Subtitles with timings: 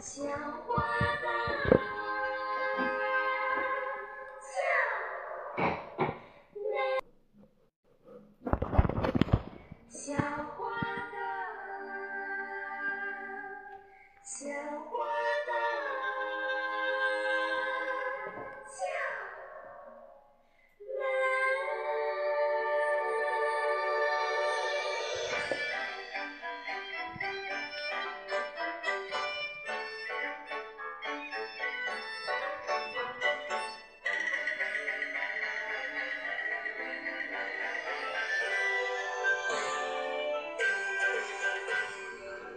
[0.00, 0.22] 小
[0.68, 1.17] 花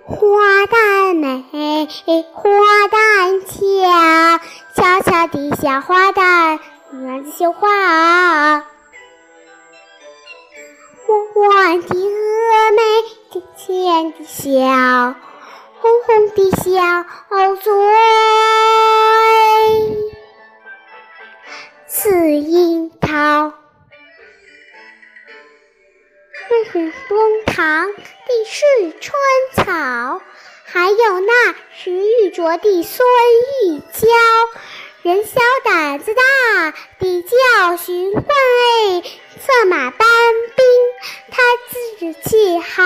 [0.06, 0.18] 花
[0.66, 1.46] 旦美，
[2.34, 2.50] 花
[2.88, 3.60] 旦俏，
[4.76, 6.60] 俏俏的小花旦，
[6.92, 7.70] 园子绣花。
[11.08, 12.12] 弯弯的峨
[12.76, 12.82] 眉，
[13.30, 15.16] 甜甜的笑，
[15.80, 16.62] 红红的小
[17.56, 17.72] 嘴，
[28.46, 29.14] 是春
[29.56, 30.22] 草，
[30.64, 33.06] 还有那石玉镯的孙
[33.66, 34.08] 玉娇。
[35.04, 38.24] 人小胆子大，地叫寻贵，
[39.02, 40.08] 策马搬
[40.56, 40.66] 兵，
[41.32, 42.84] 他志气豪。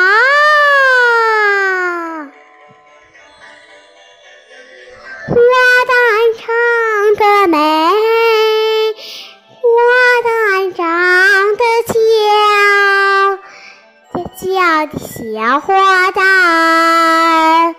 [14.84, 17.74] 小花旦，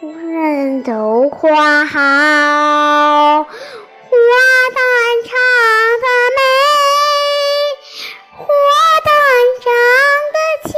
[0.00, 1.98] 人人都夸好。
[3.42, 4.16] 花
[4.70, 4.78] 旦
[5.24, 5.32] 唱
[6.00, 6.38] 得美，
[8.30, 8.44] 花
[9.04, 9.08] 旦
[9.60, 9.66] 长
[10.34, 10.72] 得俏，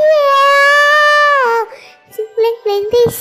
[2.11, 3.21] 精灵灵的小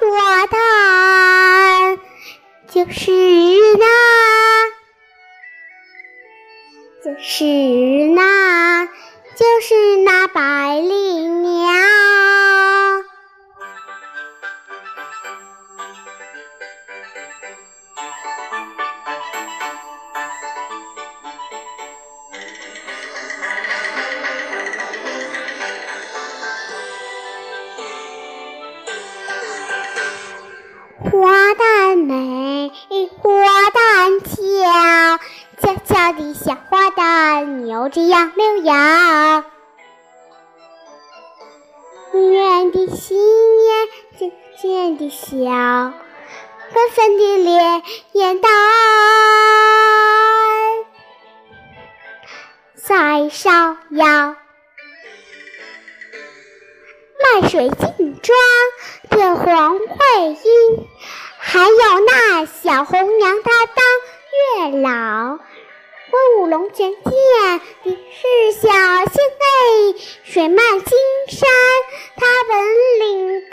[0.00, 0.08] 花
[0.46, 2.00] 旦，
[2.68, 3.12] 就是
[3.78, 3.84] 那，
[7.04, 7.44] 就是
[8.14, 8.18] 那。
[9.36, 11.09] 就是那百丽
[31.02, 31.08] 花
[31.54, 32.70] 旦美，
[33.16, 33.30] 花
[33.70, 34.36] 旦俏，
[35.58, 39.42] 悄悄的小花旦扭着杨柳腰。
[42.12, 43.16] 圆圆的心
[43.64, 43.88] 眼，
[44.18, 44.30] 尖
[44.60, 45.94] 尖的笑，
[46.70, 47.82] 粉粉的脸，
[48.12, 48.50] 眼蛋
[52.74, 54.36] 在烧腰。
[57.22, 58.36] 卖水镜妆
[59.10, 59.86] 的黄慧
[60.44, 60.88] 英，
[61.38, 61.74] 还有
[62.06, 63.84] 那小红娘，她当
[64.70, 65.38] 月老。
[66.10, 71.48] 挥舞龙泉剑你是小仙妹，水漫金山，
[72.16, 72.58] 她本
[73.00, 73.49] 领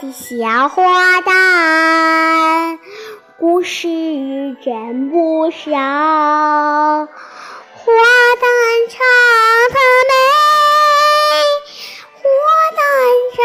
[0.00, 2.78] 的小花旦，
[3.36, 3.88] 故事
[4.64, 5.72] 真不少。
[5.72, 7.08] 花
[8.36, 8.46] 旦
[8.88, 9.00] 唱
[9.74, 9.76] 得
[10.08, 10.10] 美，
[12.14, 12.22] 花
[12.76, 12.78] 旦
[13.34, 13.42] 长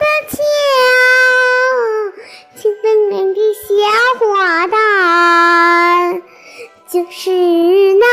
[0.00, 0.34] 得俏，
[2.60, 3.62] 清灵灵的小
[4.18, 4.74] 花旦，
[6.88, 7.30] 就是
[7.94, 8.06] 那，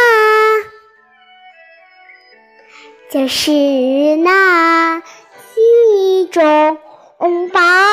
[3.09, 3.52] 就是
[4.18, 5.02] 那
[5.56, 6.30] 心
[7.22, 7.91] 嗯宝。